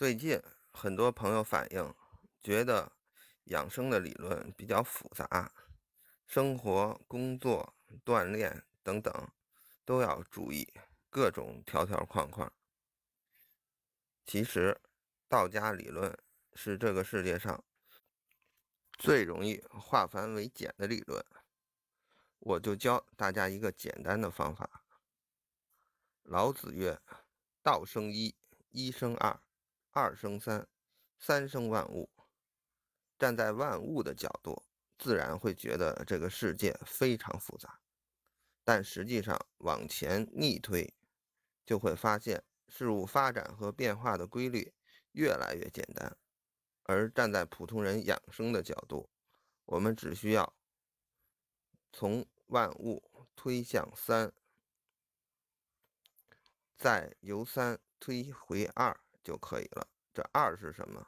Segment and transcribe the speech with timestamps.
[0.00, 1.94] 最近很多朋友反映，
[2.42, 2.90] 觉得
[3.44, 5.52] 养生的理论比较复杂，
[6.26, 9.12] 生活、工作、锻炼等等
[9.84, 10.66] 都要注意
[11.10, 12.50] 各种条条框框。
[14.24, 14.80] 其实，
[15.28, 16.18] 道家理论
[16.54, 17.62] 是这个世界上
[18.92, 21.22] 最容易化繁为简的理论。
[22.38, 24.82] 我就教大家一个简单的方法。
[26.22, 26.98] 老子曰
[27.62, 28.34] ：“道生一，
[28.70, 29.38] 一生二。”
[29.92, 30.66] 二生三，
[31.18, 32.10] 三生万物。
[33.18, 34.64] 站在万物的角度，
[34.98, 37.80] 自然会觉得这个世界非常复杂。
[38.64, 40.94] 但实际上往前逆推，
[41.66, 44.72] 就会发现事物发展和变化的规律
[45.12, 46.16] 越来越简单。
[46.84, 49.08] 而站在普通人养生的角度，
[49.64, 50.54] 我们只需要
[51.92, 54.32] 从万物推向三，
[56.78, 58.98] 再由三推回二。
[59.22, 59.86] 就可以了。
[60.12, 61.06] 这二是什么？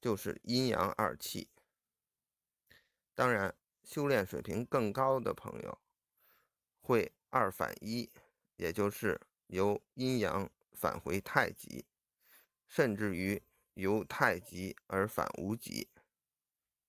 [0.00, 1.48] 就是阴阳二气。
[3.14, 5.78] 当然，修炼水平更高的朋友
[6.80, 8.10] 会二反一，
[8.56, 11.84] 也就是由阴阳返回太极，
[12.66, 13.42] 甚至于
[13.74, 15.88] 由太极而返无极，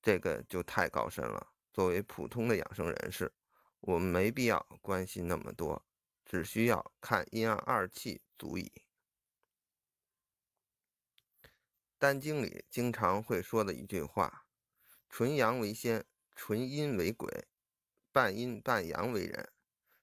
[0.02, 1.54] 这个就太高深了。
[1.72, 3.32] 作为普通的养生人士，
[3.80, 5.84] 我们没必要关心那么多，
[6.26, 8.72] 只需要看阴阳二气足矣。
[12.04, 14.46] 《丹经》里经常会说的一句话
[15.08, 16.04] ：“纯阳为仙，
[16.36, 17.48] 纯阴为鬼，
[18.12, 19.54] 半阴半阳为人。”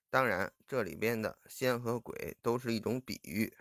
[0.08, 3.54] 当然，这里边的仙和鬼都是一种比喻。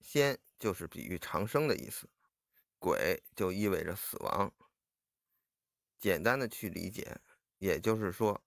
[0.00, 2.10] 仙就是比喻长生的意思，
[2.80, 4.52] 鬼就意味着死亡。
[6.00, 7.20] 简单的去理解，
[7.58, 8.42] 也就是说，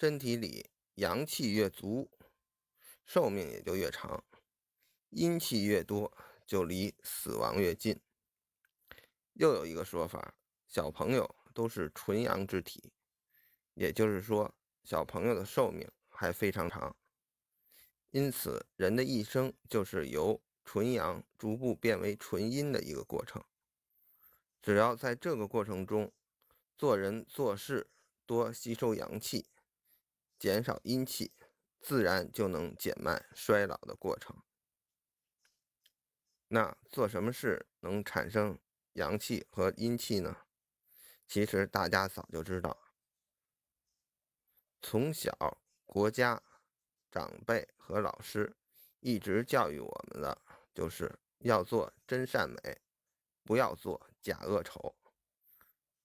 [0.00, 2.10] 身体里阳气越足，
[3.04, 4.24] 寿命也就越长；
[5.10, 6.10] 阴气越多。
[6.46, 8.00] 就离死亡越近。
[9.34, 10.34] 又有一个说法，
[10.66, 12.92] 小朋友都是纯阳之体，
[13.74, 16.94] 也就是说，小朋友的寿命还非常长。
[18.10, 23.42] 因此，人的一生就是由纯阳逐步变为纯阴的一个过程。
[24.60, 26.12] 只要在这个过程中，
[26.76, 27.88] 做人做事
[28.26, 29.46] 多吸收阳气，
[30.38, 31.32] 减少阴气，
[31.80, 34.36] 自然就能减慢衰老的过程。
[36.54, 38.58] 那做什么事能产生
[38.92, 40.36] 阳气和阴气呢？
[41.26, 42.76] 其实大家早就知道，
[44.82, 46.42] 从小国家
[47.10, 48.54] 长辈和老师
[49.00, 50.42] 一直教育我们的，
[50.74, 52.82] 就是要做真善美，
[53.44, 54.94] 不要做假恶丑。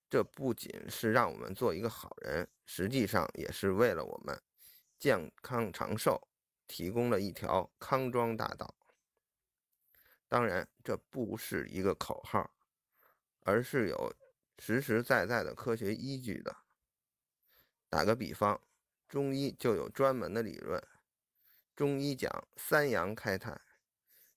[0.10, 4.42] 这不仅是让我们做一个好人，实际上也是为了我们
[4.98, 6.30] 健康长寿
[6.68, 8.77] 提供了一条康庄大道。
[10.30, 12.52] 当然，这不是一个口号，
[13.42, 14.14] 而是有
[14.60, 16.56] 实实在在的科学依据的。
[17.90, 18.62] 打个比方，
[19.08, 20.86] 中医就有专门的理论。
[21.76, 23.62] 中医讲三阳开泰，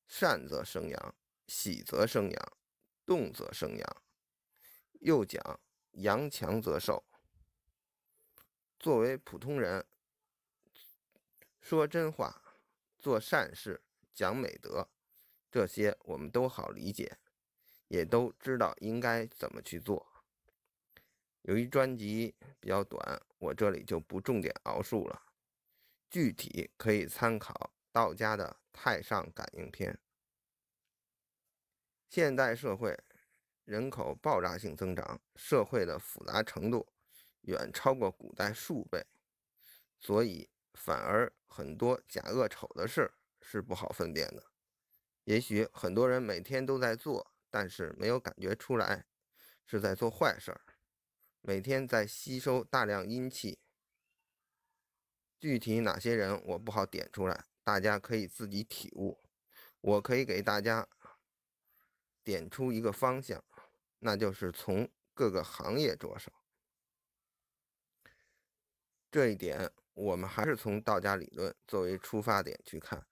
[0.06, 1.14] 善则生阳，
[1.48, 2.52] 喜则生阳，
[3.04, 4.02] 动则生阳。
[5.00, 5.60] 又讲
[5.92, 7.04] 阳强则寿。
[8.78, 9.84] 作为普通人，
[11.60, 12.54] 说真话，
[12.98, 13.82] 做善事，
[14.14, 14.88] 讲美德。
[15.50, 17.18] 这些我们都好理解，
[17.88, 20.06] 也都知道应该怎么去做。
[21.42, 25.22] 由于专辑比较短，我这里就不重点描述了，
[26.10, 29.92] 具体可以参考道家的《太上感应篇》。
[32.08, 32.96] 现代社会
[33.64, 36.86] 人口爆炸性增长，社会的复杂程度
[37.42, 39.04] 远超过古代数倍，
[39.98, 44.49] 所以反而很多假恶丑的事是不好分辨的。
[45.24, 49.06] 也许很多人每天都在做，但是没有感觉出来
[49.66, 50.60] 是在做坏事儿。
[51.40, 53.58] 每天在吸收大量阴气，
[55.38, 59.22] 具体哪些人我不好点出来，大家可以自己体悟。
[59.80, 60.86] 我可以给大家
[62.22, 63.42] 点出一个方向，
[64.00, 66.30] 那就是从各个行业着手。
[69.10, 73.06] 这一点我们还是从道家理论作为出发点去看。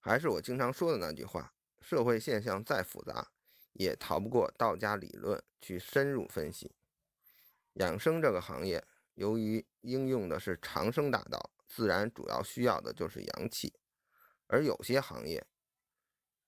[0.00, 3.30] 还是我经常说的那句话：社会现象再复杂，
[3.74, 6.74] 也逃不过道家理论去深入分析。
[7.74, 8.82] 养生这个行业，
[9.14, 13.68] 由于应用的是长生大道，自然主要需要的就是阳气；
[14.46, 15.46] 而有些行业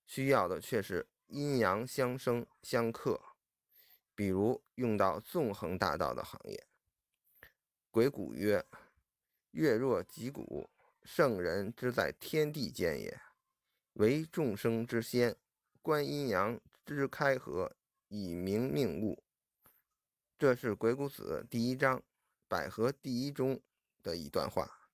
[0.07, 3.21] 需要的却是阴阳相生相克。
[4.15, 6.67] 比如用到纵横大道的行业，
[7.91, 8.65] 鬼谷曰
[9.53, 10.69] ：“月若击鼓，
[11.03, 13.21] 圣人之在天地间也。”
[13.95, 15.37] 为众生之先，
[15.83, 17.77] 观阴阳，之开合，
[18.09, 19.23] 以明命物。
[20.39, 22.03] 这是《鬼谷子》第一章
[22.49, 23.61] 百合第一中
[24.03, 24.89] 的一段话。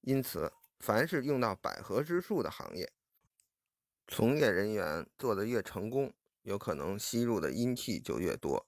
[0.00, 2.92] 因此，凡是用到百合之术的行业，
[4.06, 8.64] 从业人员做得越成功，有可能吸入的阴气就越多，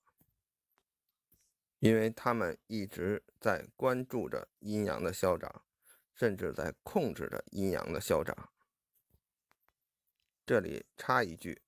[1.79, 5.63] 因为他们一直在关注着阴阳的消长，
[6.13, 8.51] 甚至在控制着阴阳的消长。
[10.49, 11.61] 这里插一句，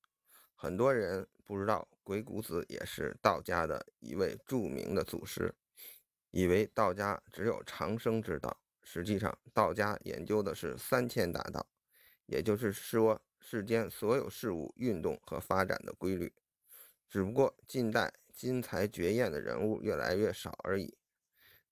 [0.55, 5.55] 很多人不知道鬼谷子也是道家的一位著名的祖师，
[6.31, 8.59] 以为道家只有长生之道。
[8.83, 11.69] 实际上，道家研究的是三千大道，
[12.25, 16.33] 也就是说，世间所有事物运动和发展的规律。
[17.07, 20.97] 只不过近代金才绝艳的人物越来越少而已，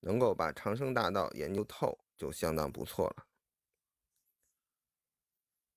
[0.00, 3.25] 能够把长生大道研究透，就相当不错了。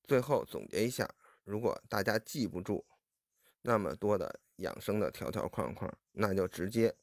[0.03, 1.09] 最后总结一下，
[1.43, 2.85] 如果大家记不住
[3.61, 6.95] 那么多的养生的条条框框，那就直接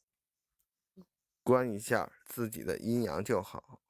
[1.43, 3.81] 观一下自己的阴阳就好。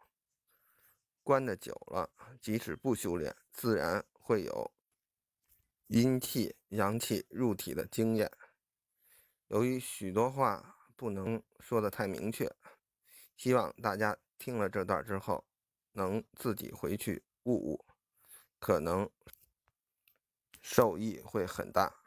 [1.23, 2.09] 关的久了，
[2.41, 4.71] 即使不修炼，自然会有
[5.87, 8.31] 阴气、阳气入体的经验。
[9.47, 12.51] 由于许多话不能说的太明确，
[13.37, 15.45] 希望大家听了这段之后，
[15.91, 17.85] 能自己回去悟悟，
[18.59, 19.09] 可能
[20.61, 21.98] 受益会很大。